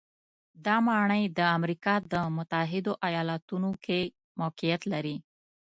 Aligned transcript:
دا 0.65 0.75
ماڼۍ 0.87 1.23
د 1.37 1.39
امریکا 1.57 1.93
د 2.11 2.13
متحدو 2.37 2.93
ایالتونو 3.07 3.69
کې 3.83 3.99
موقعیت 4.39 4.81
لري. 4.93 5.15